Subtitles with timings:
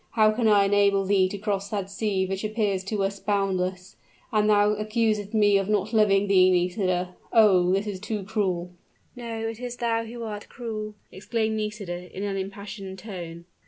[0.13, 3.97] how can I enable thee to cross that sea which appears to us boundless?
[4.31, 7.15] And thou accusest me of not loving thee, Nisida!
[7.31, 7.71] Oh!
[7.71, 8.71] this is too cruel!"
[9.15, 13.45] "No, it is thou who art cruel!" exclaimed Nisida, in an impassioned tone.